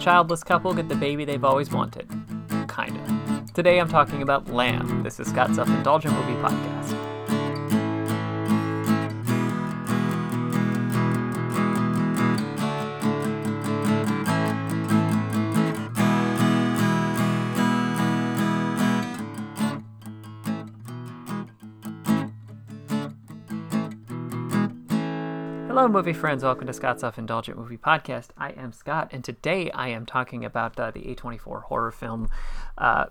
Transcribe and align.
childless 0.00 0.42
couple 0.42 0.72
get 0.72 0.88
the 0.88 0.94
baby 0.94 1.24
they've 1.24 1.44
always 1.44 1.70
wanted. 1.70 2.08
Kinda. 2.74 3.44
Today 3.52 3.78
I'm 3.78 3.88
talking 3.88 4.22
about 4.22 4.48
Lamb. 4.48 5.02
This 5.02 5.20
is 5.20 5.28
Scott's 5.28 5.56
Self 5.56 5.68
Indulgent 5.68 6.14
Movie 6.14 6.40
Podcast. 6.40 6.99
Hello, 25.80 25.88
movie 25.88 26.12
friends. 26.12 26.44
Welcome 26.44 26.66
to 26.66 26.74
Scott's 26.74 27.00
Self 27.00 27.16
Indulgent 27.16 27.56
Movie 27.56 27.78
Podcast. 27.78 28.32
I 28.36 28.50
am 28.50 28.70
Scott, 28.70 29.08
and 29.12 29.24
today 29.24 29.70
I 29.70 29.88
am 29.88 30.04
talking 30.04 30.44
about 30.44 30.78
uh, 30.78 30.90
the 30.90 31.00
A24 31.00 31.62
horror 31.62 31.90
film 31.90 32.28
uh, 32.76 33.06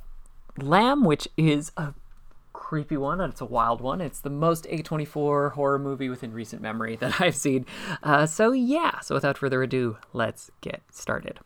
Lamb, 0.56 1.04
which 1.04 1.28
is 1.36 1.72
a 1.78 1.96
creepy 2.54 2.96
one 2.96 3.22
and 3.22 3.34
it's 3.34 3.42
a 3.42 3.46
wild 3.46 3.82
one. 3.82 4.02
It's 4.02 4.20
the 4.20 4.30
most 4.30 4.66
A24 4.66 5.54
horror 5.54 5.80
movie 5.80 6.10
within 6.10 6.32
recent 6.32 6.62
memory 6.62 6.96
that 6.98 7.20
I've 7.20 7.36
seen. 7.36 7.66
Uh, 8.04 8.28
so, 8.28 8.52
yeah, 8.52 9.00
so 9.00 9.16
without 9.16 9.40
further 9.40 9.64
ado, 9.64 9.98
let's 10.14 10.52
get 10.62 10.84
started. 10.92 11.40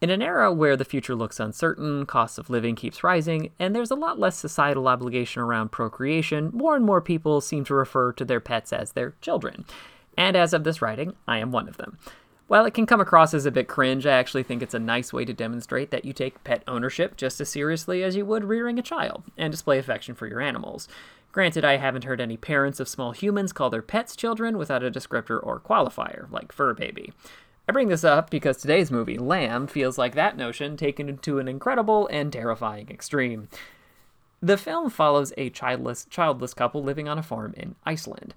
In 0.00 0.08
an 0.08 0.22
era 0.22 0.50
where 0.50 0.74
the 0.74 0.86
future 0.86 1.14
looks 1.14 1.38
uncertain, 1.38 2.06
cost 2.06 2.38
of 2.38 2.48
living 2.48 2.76
keeps 2.76 3.04
rising, 3.04 3.50
and 3.58 3.76
there's 3.76 3.90
a 3.90 3.94
lot 3.94 4.18
less 4.18 4.38
societal 4.38 4.88
obligation 4.88 5.42
around 5.42 5.70
procreation, 5.70 6.50
more 6.54 6.76
and 6.76 6.84
more 6.86 7.02
people 7.02 7.42
seem 7.42 7.62
to 7.64 7.74
refer 7.74 8.10
to 8.14 8.24
their 8.24 8.40
pets 8.40 8.72
as 8.72 8.92
their 8.92 9.12
children. 9.20 9.66
And 10.16 10.36
as 10.36 10.52
of 10.52 10.64
this 10.64 10.82
writing, 10.82 11.14
I 11.26 11.38
am 11.38 11.52
one 11.52 11.68
of 11.68 11.76
them. 11.76 11.98
While 12.46 12.66
it 12.66 12.74
can 12.74 12.84
come 12.84 13.00
across 13.00 13.32
as 13.32 13.46
a 13.46 13.50
bit 13.50 13.68
cringe, 13.68 14.06
I 14.06 14.12
actually 14.12 14.42
think 14.42 14.62
it's 14.62 14.74
a 14.74 14.78
nice 14.78 15.12
way 15.12 15.24
to 15.24 15.32
demonstrate 15.32 15.90
that 15.90 16.04
you 16.04 16.12
take 16.12 16.44
pet 16.44 16.62
ownership 16.68 17.16
just 17.16 17.40
as 17.40 17.48
seriously 17.48 18.02
as 18.02 18.16
you 18.16 18.26
would 18.26 18.44
rearing 18.44 18.78
a 18.78 18.82
child, 18.82 19.24
and 19.38 19.50
display 19.50 19.78
affection 19.78 20.14
for 20.14 20.26
your 20.26 20.42
animals. 20.42 20.86
Granted, 21.32 21.64
I 21.64 21.78
haven't 21.78 22.04
heard 22.04 22.20
any 22.20 22.36
parents 22.36 22.80
of 22.80 22.88
small 22.88 23.12
humans 23.12 23.52
call 23.52 23.70
their 23.70 23.82
pets 23.82 24.14
children 24.14 24.58
without 24.58 24.84
a 24.84 24.90
descriptor 24.90 25.40
or 25.42 25.58
qualifier, 25.58 26.30
like 26.30 26.52
fur 26.52 26.74
baby. 26.74 27.12
I 27.66 27.72
bring 27.72 27.88
this 27.88 28.04
up 28.04 28.28
because 28.28 28.58
today's 28.58 28.90
movie, 28.90 29.16
Lamb, 29.16 29.66
feels 29.66 29.96
like 29.96 30.14
that 30.14 30.36
notion 30.36 30.76
taken 30.76 31.16
to 31.16 31.38
an 31.38 31.48
incredible 31.48 32.06
and 32.08 32.30
terrifying 32.30 32.90
extreme. 32.90 33.48
The 34.42 34.58
film 34.58 34.90
follows 34.90 35.32
a 35.38 35.48
childless 35.48 36.06
childless 36.10 36.52
couple 36.52 36.82
living 36.82 37.08
on 37.08 37.18
a 37.18 37.22
farm 37.22 37.54
in 37.56 37.74
Iceland. 37.86 38.34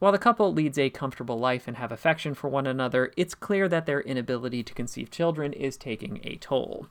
While 0.00 0.12
the 0.12 0.18
couple 0.18 0.52
leads 0.52 0.78
a 0.78 0.88
comfortable 0.88 1.38
life 1.38 1.68
and 1.68 1.76
have 1.76 1.92
affection 1.92 2.32
for 2.32 2.48
one 2.48 2.66
another, 2.66 3.12
it's 3.18 3.34
clear 3.34 3.68
that 3.68 3.84
their 3.84 4.00
inability 4.00 4.62
to 4.62 4.74
conceive 4.74 5.10
children 5.10 5.52
is 5.52 5.76
taking 5.76 6.20
a 6.24 6.36
toll. 6.36 6.86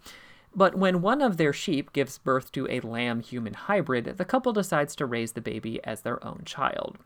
But 0.55 0.75
when 0.75 1.01
one 1.01 1.21
of 1.21 1.37
their 1.37 1.51
sheep 1.51 1.91
gives 1.91 2.19
birth 2.19 2.51
to 2.51 2.67
a 2.69 2.79
lamb 2.81 3.21
human 3.21 3.55
hybrid, 3.55 4.05
the 4.05 4.25
couple 4.25 4.53
decides 4.53 4.95
to 4.95 5.07
raise 5.07 5.31
the 5.31 5.41
baby 5.41 5.83
as 5.83 6.01
their 6.01 6.23
own 6.25 6.43
child. 6.45 6.97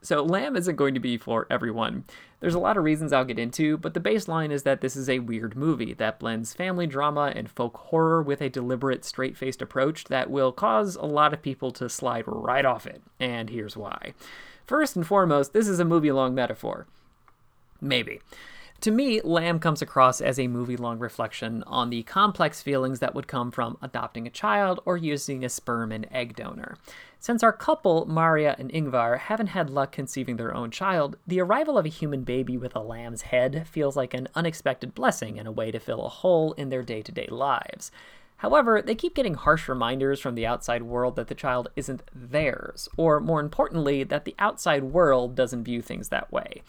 So, 0.00 0.22
Lamb 0.22 0.54
isn't 0.54 0.76
going 0.76 0.94
to 0.94 1.00
be 1.00 1.16
for 1.16 1.46
everyone. 1.50 2.04
There's 2.38 2.54
a 2.54 2.60
lot 2.60 2.76
of 2.76 2.84
reasons 2.84 3.12
I'll 3.12 3.24
get 3.24 3.38
into, 3.38 3.76
but 3.78 3.94
the 3.94 4.00
baseline 4.00 4.52
is 4.52 4.62
that 4.62 4.80
this 4.80 4.94
is 4.94 5.08
a 5.08 5.18
weird 5.18 5.56
movie 5.56 5.92
that 5.94 6.20
blends 6.20 6.54
family 6.54 6.86
drama 6.86 7.32
and 7.34 7.50
folk 7.50 7.76
horror 7.76 8.22
with 8.22 8.40
a 8.40 8.48
deliberate, 8.48 9.04
straight 9.04 9.36
faced 9.36 9.60
approach 9.60 10.04
that 10.04 10.30
will 10.30 10.52
cause 10.52 10.94
a 10.94 11.04
lot 11.04 11.34
of 11.34 11.42
people 11.42 11.72
to 11.72 11.88
slide 11.88 12.24
right 12.26 12.64
off 12.64 12.86
it. 12.86 13.02
And 13.18 13.50
here's 13.50 13.76
why. 13.76 14.14
First 14.68 14.96
and 14.96 15.06
foremost, 15.06 15.54
this 15.54 15.66
is 15.66 15.80
a 15.80 15.84
movie 15.86 16.12
long 16.12 16.34
metaphor. 16.34 16.86
Maybe. 17.80 18.20
To 18.82 18.90
me, 18.90 19.18
Lamb 19.22 19.60
comes 19.60 19.80
across 19.80 20.20
as 20.20 20.38
a 20.38 20.46
movie 20.46 20.76
long 20.76 20.98
reflection 20.98 21.62
on 21.66 21.88
the 21.88 22.02
complex 22.02 22.60
feelings 22.60 23.00
that 23.00 23.14
would 23.14 23.26
come 23.26 23.50
from 23.50 23.78
adopting 23.80 24.26
a 24.26 24.30
child 24.30 24.80
or 24.84 24.98
using 24.98 25.42
a 25.42 25.48
sperm 25.48 25.90
and 25.90 26.06
egg 26.12 26.36
donor. 26.36 26.76
Since 27.18 27.42
our 27.42 27.52
couple, 27.52 28.04
Maria 28.06 28.56
and 28.58 28.70
Ingvar, 28.70 29.18
haven't 29.18 29.46
had 29.48 29.70
luck 29.70 29.90
conceiving 29.90 30.36
their 30.36 30.54
own 30.54 30.70
child, 30.70 31.16
the 31.26 31.40
arrival 31.40 31.78
of 31.78 31.86
a 31.86 31.88
human 31.88 32.22
baby 32.22 32.58
with 32.58 32.76
a 32.76 32.80
lamb's 32.80 33.22
head 33.22 33.66
feels 33.66 33.96
like 33.96 34.12
an 34.12 34.28
unexpected 34.34 34.94
blessing 34.94 35.38
and 35.38 35.48
a 35.48 35.52
way 35.52 35.70
to 35.70 35.80
fill 35.80 36.04
a 36.04 36.10
hole 36.10 36.52
in 36.52 36.68
their 36.68 36.82
day 36.82 37.00
to 37.00 37.10
day 37.10 37.26
lives. 37.30 37.90
However, 38.38 38.80
they 38.80 38.94
keep 38.94 39.14
getting 39.14 39.34
harsh 39.34 39.68
reminders 39.68 40.20
from 40.20 40.34
the 40.34 40.46
outside 40.46 40.84
world 40.84 41.16
that 41.16 41.26
the 41.26 41.34
child 41.34 41.68
isn't 41.76 42.02
theirs, 42.14 42.88
or 42.96 43.20
more 43.20 43.40
importantly, 43.40 44.04
that 44.04 44.24
the 44.24 44.36
outside 44.38 44.84
world 44.84 45.34
doesn't 45.34 45.64
view 45.64 45.82
things 45.82 46.08
that 46.08 46.32
way. 46.32 46.62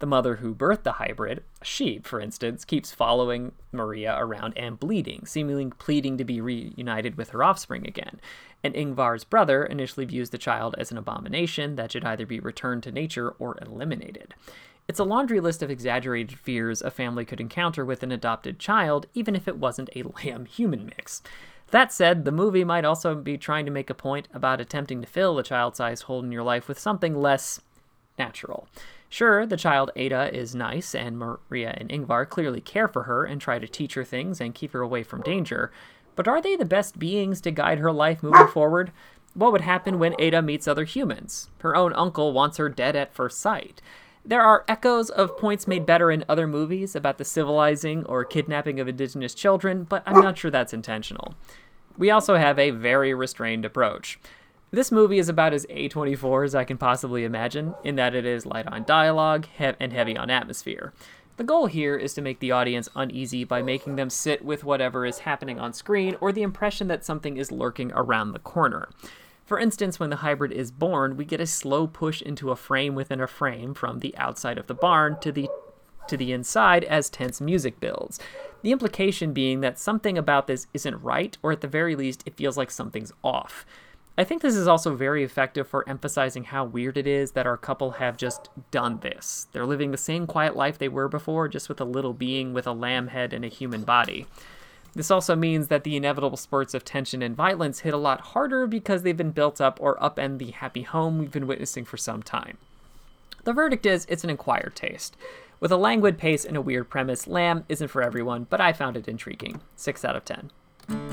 The 0.00 0.06
mother 0.06 0.36
who 0.36 0.54
birthed 0.54 0.82
the 0.82 0.92
hybrid, 0.92 1.42
a 1.62 1.64
sheep, 1.64 2.06
for 2.06 2.20
instance, 2.20 2.64
keeps 2.66 2.92
following 2.92 3.52
Maria 3.72 4.14
around 4.18 4.52
and 4.56 4.78
bleeding, 4.78 5.24
seemingly 5.24 5.70
pleading 5.78 6.18
to 6.18 6.24
be 6.24 6.42
reunited 6.42 7.16
with 7.16 7.30
her 7.30 7.42
offspring 7.42 7.86
again. 7.86 8.20
And 8.62 8.74
Ingvar's 8.74 9.24
brother 9.24 9.64
initially 9.64 10.04
views 10.04 10.28
the 10.28 10.36
child 10.36 10.74
as 10.76 10.90
an 10.90 10.98
abomination 10.98 11.76
that 11.76 11.92
should 11.92 12.04
either 12.04 12.26
be 12.26 12.40
returned 12.40 12.82
to 12.82 12.92
nature 12.92 13.30
or 13.38 13.56
eliminated. 13.62 14.34
It's 14.86 14.98
a 14.98 15.04
laundry 15.04 15.40
list 15.40 15.62
of 15.62 15.70
exaggerated 15.70 16.38
fears 16.38 16.82
a 16.82 16.90
family 16.90 17.24
could 17.24 17.40
encounter 17.40 17.84
with 17.84 18.02
an 18.02 18.12
adopted 18.12 18.58
child, 18.58 19.06
even 19.14 19.34
if 19.34 19.48
it 19.48 19.56
wasn't 19.56 19.90
a 19.96 20.02
lamb 20.24 20.46
human 20.46 20.86
mix. 20.86 21.22
That 21.70 21.92
said, 21.92 22.24
the 22.24 22.32
movie 22.32 22.64
might 22.64 22.84
also 22.84 23.14
be 23.14 23.38
trying 23.38 23.64
to 23.64 23.70
make 23.70 23.90
a 23.90 23.94
point 23.94 24.28
about 24.32 24.60
attempting 24.60 25.00
to 25.00 25.06
fill 25.06 25.34
the 25.34 25.42
child 25.42 25.74
sized 25.74 26.04
hole 26.04 26.22
in 26.22 26.30
your 26.30 26.42
life 26.42 26.68
with 26.68 26.78
something 26.78 27.16
less 27.16 27.60
natural. 28.18 28.68
Sure, 29.08 29.46
the 29.46 29.56
child 29.56 29.90
Ada 29.96 30.36
is 30.36 30.54
nice, 30.54 30.94
and 30.94 31.18
Maria 31.18 31.74
and 31.76 31.88
Ingvar 31.88 32.28
clearly 32.28 32.60
care 32.60 32.88
for 32.88 33.04
her 33.04 33.24
and 33.24 33.40
try 33.40 33.58
to 33.58 33.66
teach 33.66 33.94
her 33.94 34.04
things 34.04 34.40
and 34.40 34.54
keep 34.54 34.72
her 34.72 34.82
away 34.82 35.02
from 35.02 35.22
danger, 35.22 35.72
but 36.16 36.28
are 36.28 36.40
they 36.40 36.56
the 36.56 36.64
best 36.64 36.98
beings 36.98 37.40
to 37.40 37.50
guide 37.50 37.78
her 37.78 37.92
life 37.92 38.22
moving 38.22 38.48
forward? 38.48 38.92
What 39.34 39.52
would 39.52 39.62
happen 39.62 39.98
when 39.98 40.14
Ada 40.18 40.42
meets 40.42 40.68
other 40.68 40.84
humans? 40.84 41.50
Her 41.58 41.74
own 41.74 41.92
uncle 41.94 42.32
wants 42.32 42.56
her 42.58 42.68
dead 42.68 42.94
at 42.94 43.14
first 43.14 43.40
sight. 43.40 43.80
There 44.26 44.40
are 44.40 44.64
echoes 44.68 45.10
of 45.10 45.36
points 45.36 45.68
made 45.68 45.84
better 45.84 46.10
in 46.10 46.24
other 46.30 46.46
movies 46.46 46.96
about 46.96 47.18
the 47.18 47.26
civilizing 47.26 48.06
or 48.06 48.24
kidnapping 48.24 48.80
of 48.80 48.88
indigenous 48.88 49.34
children, 49.34 49.84
but 49.84 50.02
I'm 50.06 50.20
not 50.22 50.38
sure 50.38 50.50
that's 50.50 50.72
intentional. 50.72 51.34
We 51.98 52.10
also 52.10 52.36
have 52.36 52.58
a 52.58 52.70
very 52.70 53.12
restrained 53.12 53.66
approach. 53.66 54.18
This 54.70 54.90
movie 54.90 55.18
is 55.18 55.28
about 55.28 55.52
as 55.52 55.66
A24 55.66 56.46
as 56.46 56.54
I 56.54 56.64
can 56.64 56.78
possibly 56.78 57.24
imagine, 57.24 57.74
in 57.84 57.96
that 57.96 58.14
it 58.14 58.24
is 58.24 58.46
light 58.46 58.66
on 58.66 58.84
dialogue 58.84 59.46
he- 59.58 59.72
and 59.78 59.92
heavy 59.92 60.16
on 60.16 60.30
atmosphere. 60.30 60.94
The 61.36 61.44
goal 61.44 61.66
here 61.66 61.96
is 61.96 62.14
to 62.14 62.22
make 62.22 62.38
the 62.38 62.50
audience 62.52 62.88
uneasy 62.96 63.44
by 63.44 63.60
making 63.60 63.96
them 63.96 64.08
sit 64.08 64.44
with 64.44 64.64
whatever 64.64 65.04
is 65.04 65.20
happening 65.20 65.60
on 65.60 65.72
screen 65.74 66.16
or 66.20 66.32
the 66.32 66.42
impression 66.42 66.88
that 66.88 67.04
something 67.04 67.36
is 67.36 67.52
lurking 67.52 67.92
around 67.94 68.32
the 68.32 68.38
corner. 68.38 68.88
For 69.44 69.58
instance, 69.58 70.00
when 70.00 70.10
the 70.10 70.16
hybrid 70.16 70.52
is 70.52 70.70
born, 70.70 71.16
we 71.16 71.24
get 71.24 71.40
a 71.40 71.46
slow 71.46 71.86
push 71.86 72.22
into 72.22 72.50
a 72.50 72.56
frame 72.56 72.94
within 72.94 73.20
a 73.20 73.26
frame 73.26 73.74
from 73.74 73.98
the 73.98 74.16
outside 74.16 74.56
of 74.58 74.66
the 74.66 74.74
barn 74.74 75.18
to 75.20 75.30
the 75.30 75.48
to 76.08 76.16
the 76.18 76.32
inside 76.32 76.84
as 76.84 77.08
tense 77.08 77.40
music 77.40 77.80
builds. 77.80 78.18
The 78.62 78.72
implication 78.72 79.32
being 79.32 79.60
that 79.60 79.78
something 79.78 80.18
about 80.18 80.46
this 80.46 80.66
isn't 80.74 81.02
right, 81.02 81.36
or 81.42 81.52
at 81.52 81.62
the 81.62 81.68
very 81.68 81.96
least, 81.96 82.22
it 82.26 82.36
feels 82.36 82.58
like 82.58 82.70
something's 82.70 83.12
off. 83.22 83.64
I 84.16 84.22
think 84.22 84.42
this 84.42 84.54
is 84.54 84.68
also 84.68 84.94
very 84.94 85.24
effective 85.24 85.66
for 85.66 85.88
emphasizing 85.88 86.44
how 86.44 86.64
weird 86.64 86.96
it 86.96 87.06
is 87.06 87.32
that 87.32 87.46
our 87.46 87.56
couple 87.56 87.92
have 87.92 88.16
just 88.16 88.48
done 88.70 89.00
this. 89.00 89.48
They're 89.52 89.66
living 89.66 89.90
the 89.90 89.96
same 89.96 90.26
quiet 90.26 90.54
life 90.54 90.78
they 90.78 90.88
were 90.88 91.08
before, 91.08 91.48
just 91.48 91.68
with 91.68 91.80
a 91.80 91.84
little 91.84 92.12
being 92.12 92.52
with 92.52 92.66
a 92.66 92.72
lamb 92.72 93.08
head 93.08 93.32
and 93.32 93.44
a 93.44 93.48
human 93.48 93.82
body. 93.82 94.26
This 94.94 95.10
also 95.10 95.34
means 95.34 95.68
that 95.68 95.84
the 95.84 95.96
inevitable 95.96 96.36
spurts 96.36 96.72
of 96.72 96.84
tension 96.84 97.20
and 97.20 97.34
violence 97.34 97.80
hit 97.80 97.94
a 97.94 97.98
lot 97.98 98.20
harder 98.20 98.66
because 98.66 99.02
they've 99.02 99.16
been 99.16 99.32
built 99.32 99.60
up 99.60 99.78
or 99.80 99.96
upend 99.96 100.38
the 100.38 100.52
happy 100.52 100.82
home 100.82 101.18
we've 101.18 101.32
been 101.32 101.46
witnessing 101.46 101.84
for 101.84 101.96
some 101.96 102.22
time. 102.22 102.58
The 103.42 103.52
verdict 103.52 103.86
is 103.86 104.06
it's 104.08 104.24
an 104.24 104.30
acquired 104.30 104.76
taste. 104.76 105.16
With 105.60 105.72
a 105.72 105.76
languid 105.76 106.18
pace 106.18 106.44
and 106.44 106.56
a 106.56 106.62
weird 106.62 106.90
premise, 106.90 107.26
Lamb 107.26 107.64
isn't 107.68 107.88
for 107.88 108.02
everyone, 108.02 108.46
but 108.48 108.60
I 108.60 108.72
found 108.72 108.96
it 108.96 109.08
intriguing. 109.08 109.60
6 109.76 110.04
out 110.04 110.16
of 110.16 110.24
10. 110.24 110.50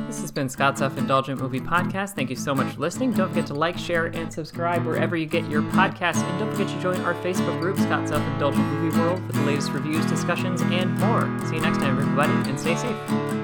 This 0.08 0.20
has 0.20 0.32
been 0.32 0.50
Scott's 0.50 0.80
Self 0.80 0.98
Indulgent 0.98 1.40
Movie 1.40 1.62
Podcast. 1.62 2.12
Thank 2.12 2.30
you 2.30 2.36
so 2.36 2.54
much 2.54 2.74
for 2.74 2.82
listening. 2.82 3.14
Don't 3.14 3.30
forget 3.30 3.48
to 3.48 3.54
like, 3.54 3.78
share, 3.78 4.08
and 4.08 4.32
subscribe 4.32 4.86
wherever 4.86 5.16
you 5.16 5.26
get 5.26 5.50
your 5.50 5.62
podcasts. 5.62 6.24
And 6.24 6.40
don't 6.40 6.52
forget 6.52 6.68
to 6.68 6.82
join 6.82 7.00
our 7.02 7.14
Facebook 7.16 7.60
group, 7.62 7.78
Scott's 7.78 8.12
Self 8.12 8.22
Indulgent 8.34 8.66
Movie 8.66 8.98
World, 8.98 9.26
for 9.26 9.32
the 9.32 9.44
latest 9.44 9.72
reviews, 9.72 10.06
discussions, 10.08 10.62
and 10.64 10.94
more. 11.00 11.22
See 11.48 11.56
you 11.56 11.62
next 11.62 11.78
time, 11.78 11.98
everybody, 11.98 12.34
and 12.50 12.60
stay 12.60 12.76
safe. 12.76 13.41